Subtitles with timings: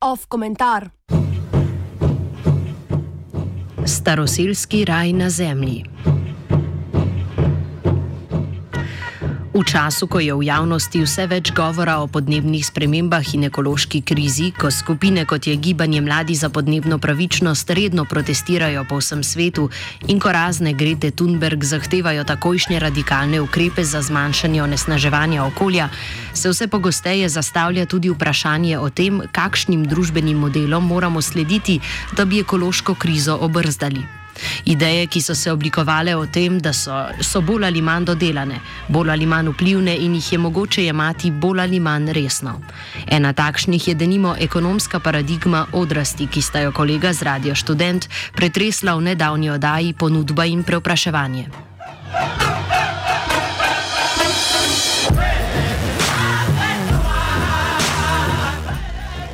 [0.00, 0.90] Off komentar.
[3.86, 5.84] Staroselski raj na zemlji.
[9.58, 14.52] V času, ko je v javnosti vse več govora o podnebnih spremembah in ekološki krizi,
[14.54, 19.66] ko skupine kot je Gibanje Mladi za podnebno pravičnost redno protestirajo po vsem svetu
[20.06, 25.88] in ko razne Grete Thunberg zahtevajo takojšnje radikalne ukrepe za zmanjšanje onesnaževanja okolja,
[26.38, 31.80] se vse pogosteje zastavlja tudi vprašanje o tem, kakšnim družbenim modelom moramo slediti,
[32.14, 34.17] da bi ekološko krizo obrzdali.
[34.64, 39.10] Ideje, ki so se oblikovale o tem, da so, so bolj ali manj dodelane, bolj
[39.10, 42.60] ali manj vplivne in jih je mogoče jemati bolj ali manj resno.
[43.06, 48.94] Ena takšnih je denimo ekonomska paradigma odrasti, ki sta jo kolega z Radio Student pretresla
[48.94, 51.67] v nedavni oddaji Ponudba in preopraševanje.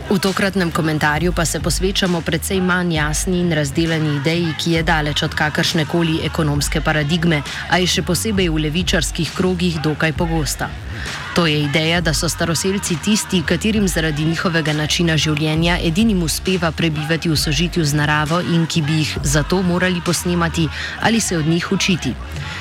[0.05, 5.23] V tokratnem komentarju pa se posvečamo precej manj jasni in razdeljeni ideji, ki je daleč
[5.23, 10.69] od kakršne koli ekonomske paradigme, a je še posebej v levičarskih krogih dokaj pogosta.
[11.35, 17.33] To je ideja, da so staroseljci tisti, katerim zaradi njihovega načina življenja edinim uspeva prebivati
[17.33, 20.69] v sožitju z naravo in ki bi jih zato morali posnemati
[21.01, 22.15] ali se od njih učiti.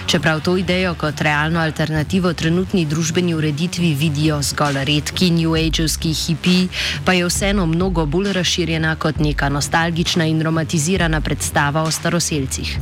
[0.06, 6.68] Čeprav to idejo kot realno alternativo trenutni družbeni ureditvi vidijo zgolj redki New Ageovski hipi,
[7.06, 12.78] pa je vseeno mnogo bolj razširjena kot neka nostalgična in romantizirana predstava o staroseljcih.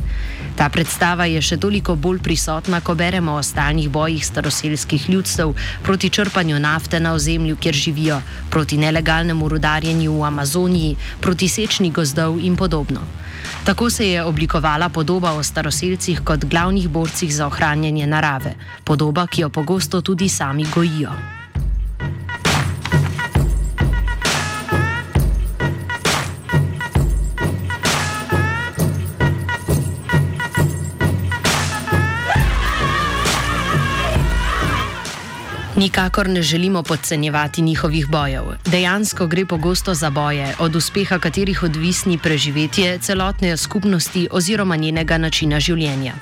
[0.56, 6.10] Ta predstava je še toliko bolj prisotna, ko beremo o stalnih bojih staroseljskih ljudstev proti
[6.10, 12.56] črpanju nafte na ozemlju, kjer živijo, proti nelegalnemu rudarjenju v Amazoniji, proti sečni gozdov in
[12.56, 13.21] podobno.
[13.64, 19.40] Tako se je oblikovala podoba o staroseljcih kot glavnih borcih za ohranjanje narave, podoba, ki
[19.40, 21.41] jo pogosto tudi sami gojijo.
[35.82, 38.44] Nikakor ne želimo podcenjevati njihovih bojev.
[38.66, 45.60] Dejansko gre pogosto za boje, od uspeha katerih odvisni preživetje celotne skupnosti oziroma njenega načina
[45.60, 46.14] življenja.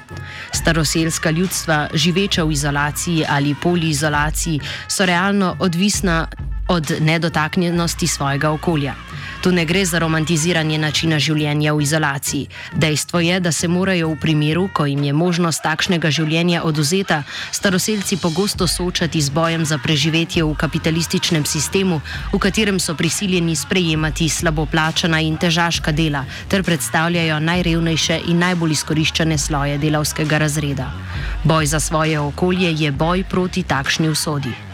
[0.53, 6.27] Staroselska ljudstva, živeča v izolaciji ali poliizolaciji, so realno odvisna
[6.69, 8.95] od nedotaknjenosti svojega okolja.
[9.41, 12.49] Tu ne gre za romantiziranje načina življenja v izolaciji.
[12.77, 18.21] Dejstvo je, da se morajo v primeru, ko jim je možnost takšnega življenja oduzeta, staroseljci
[18.21, 22.03] pogosto soočati z bojem za preživetje v kapitalističnem sistemu,
[22.33, 28.77] v katerem so prisiljeni sprejemati slabo plačana in težaška dela, ter predstavljajo najrevnejše in najbolj
[28.77, 30.93] izkoriščene sloje delavskega razreda.
[31.45, 34.70] Boj za svoje okolje je boj proti takšni usodi.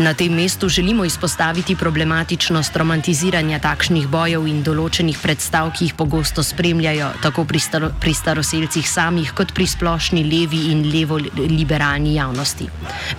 [0.00, 6.40] Na tem mestu želimo izpostaviti problematičnost romantiziranja takšnih bojev in določenih predstav, ki jih pogosto
[6.42, 12.70] spremljajo tako pri, staro, pri staroseljcih samih, kot pri splošni levi in levo-liberalni javnosti.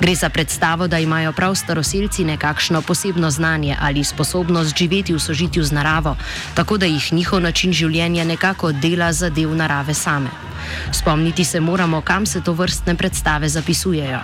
[0.02, 5.64] Gre za predstavo, da imajo prav staroseljci nekakšno posebno znanje ali sposobnost živeti v sožitju
[5.64, 6.16] z naravo,
[6.58, 10.51] tako da jih njihov način življenja nekako dela za del narave same.
[10.92, 14.20] Spomniti se moramo, kam se to vrstne predstave zapisujejo.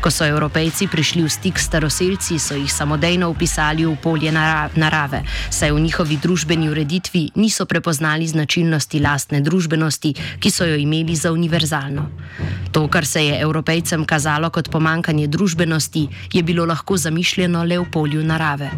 [0.00, 5.22] Ko so evropejci prišli v stik s staroseljci, so jih samodejno upisali v polje narave,
[5.50, 11.32] saj v njihovi družbeni ureditvi niso prepoznali značilnosti lastne družbenosti, ki so jo imeli za
[11.32, 12.08] univerzalno.
[12.72, 17.90] To, kar se je evropejcem kazalo kot pomankanje družbenosti, je bilo lahko zamišljeno le v
[17.90, 18.70] polju narave.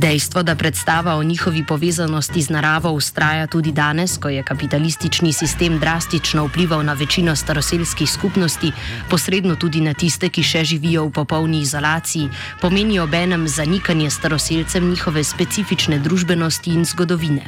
[0.00, 5.78] Dejstvo, da predstava o njihovi povezanosti z naravo ustraja tudi danes, ko je kapitalistični sistem
[5.78, 8.72] drastično vplival na večino staroseljskih skupnosti,
[9.10, 12.30] posredno tudi na tiste, ki še živijo v popolni izolaciji,
[12.62, 17.44] pomeni obenem zanikanje staroseljcem njihove specifične družbenosti in zgodovine.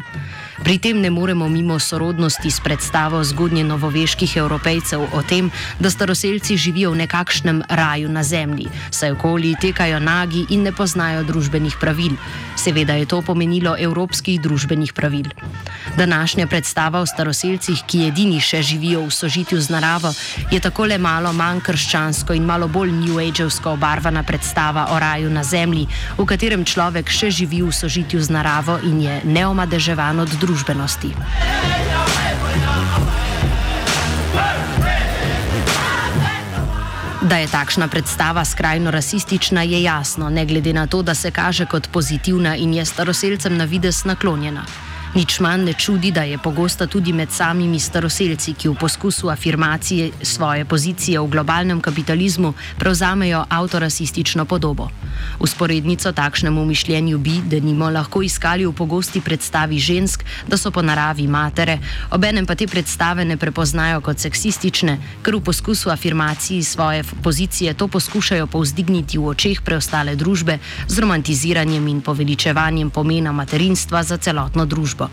[0.63, 5.51] Pri tem ne moremo mimo sorodnosti s predstavo zgodnje novoveških evropejcev o tem,
[5.81, 11.25] da staroseljci živijo v nekakšnem raju na zemlji, saj okoli tekajo nagi in ne poznajo
[11.25, 12.21] družbenih pravil.
[12.57, 15.27] Seveda je to pomenilo evropskih družbenih pravil.
[15.97, 20.13] Današnja predstava o staroseljcih, ki edini še živijo v sožitju z naravo,
[20.51, 25.31] je tako le malo manj krščansko in malo bolj New Ageovsko obarvana predstava o raju
[25.31, 30.39] na zemlji, v katerem človek še živi v sožitju z naravo in je neomadeževan od
[30.41, 31.17] družbenosti.
[37.33, 41.67] Da je takšna predstava skrajno rasistična, je jasno, ne glede na to, da se kaže
[41.67, 44.65] kot pozitivna in je staroseljcem na vides naklonjena.
[45.13, 50.25] Nič manj ne čudi, da je pogosta tudi med samimi staroseljci, ki v poskusu afirmacije
[50.25, 54.89] svoje pozicije v globalnem kapitalizmu prevzamejo avtorasistično podobo.
[55.39, 60.83] Usporednico takšnemu mišljenju bi, da nimo lahko iskali v pogosti predstavi žensk, da so po
[60.83, 61.79] naravi matere,
[62.11, 67.89] obenem pa te predstave ne prepoznajo kot seksistične, ker v poskusu afirmacije svoje pozicije to
[67.89, 75.02] poskušajo povzdigniti v očeh preostale družbe z romantiziranjem in poveličevanjem pomena materinstva za celotno družbo
[75.03, 75.11] družbo.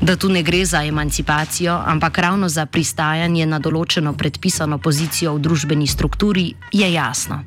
[0.00, 5.40] Da tu ne gre za emancipacijo, ampak ravno za pristajanje na določeno predpisano pozicijo v
[5.40, 7.44] družbeni strukturi, je jasno.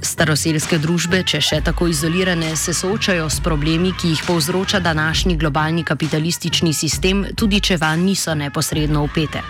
[0.00, 5.84] Staroseljske družbe, če še tako izolirane, se soočajo s problemi, ki jih povzroča današnji globalni
[5.84, 9.44] kapitalistični sistem, tudi če van niso neposredno upete.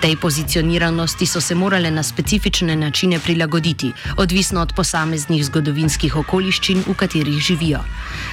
[0.00, 6.94] Tej pozicioniranosti so se morale na specifične načine prilagoditi, odvisno od posameznih zgodovinskih okoliščin, v
[6.94, 7.80] katerih živijo.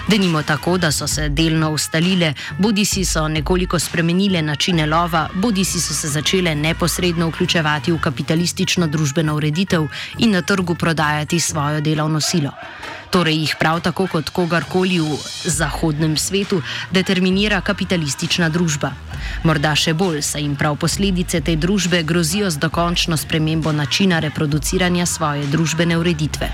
[0.08, 5.66] Denimo tako, da so se delno ustalile, bodi si so nekoliko spremenile načine lova, bodi
[5.66, 11.82] si so se začele neposredno vključevati v kapitalistično družbeno ureditev in na trgu prodajati svojo
[11.82, 12.52] delovno silo
[13.10, 16.62] torej jih prav tako kot kogarkoli v zahodnem svetu
[16.92, 18.92] determinira kapitalistična družba.
[19.44, 25.06] Morda še bolj, saj jim prav posledice te družbe grozijo z dokončno spremembo načina reproduciranja
[25.06, 26.52] svoje družbene ureditve.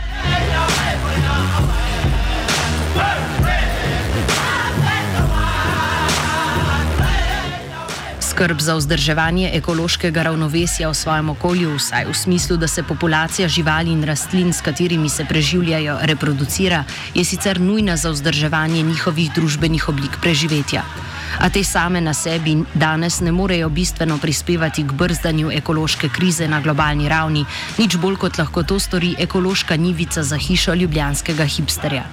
[8.42, 13.94] Skrb za vzdrževanje ekološkega ravnovesja v svojem okolju, vsaj v smislu, da se populacija živali
[13.94, 16.84] in rastlin, s katerimi se preživljajo, reproducira,
[17.14, 20.82] je sicer nujna za vzdrževanje njihovih družbenih oblik preživetja
[21.40, 26.62] a te same na sebi danes ne morejo bistveno prispevati k brzdanju ekološke krize na
[26.62, 27.46] globalni ravni,
[27.78, 32.04] nič bolj kot lahko to stori ekološka nivica za hišo ljubljanskega hipsterja.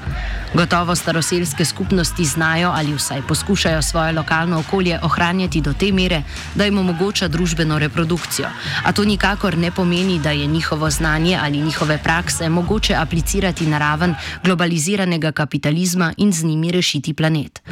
[0.54, 6.22] Gotovo staroseljske skupnosti znajo ali vsaj poskušajo svoje lokalno okolje ohranjati do te mere,
[6.54, 8.48] da jim omogoča družbeno reprodukcijo.
[8.84, 13.78] A to nikakor ne pomeni, da je njihovo znanje ali njihove prakse mogoče aplicirati na
[13.78, 17.62] raven globaliziranega kapitalizma in z njimi rešiti planet.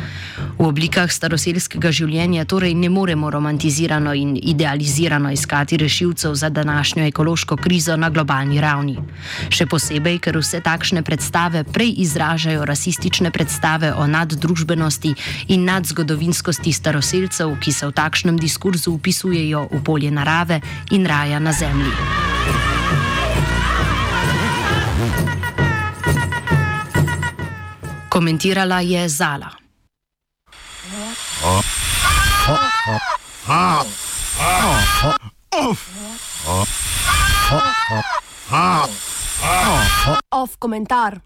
[0.58, 7.56] V oblikah staroseljskega življenja torej ne moremo romantizirano in idealizirano iskati rešilcev za današnjo ekološko
[7.56, 8.96] krizo na globalni ravni.
[9.52, 15.12] Še posebej, ker vse takšne predstave prej izražajo rasistične predstave o naddružbenosti
[15.48, 20.62] in nadzgodovinskosti staroseljcev, ki se v takšnem diskurzu upisujejo v polje narave
[20.96, 21.92] in raja na zemlji.
[28.08, 29.65] Komentirala je Zala.
[40.30, 41.20] Off komentar.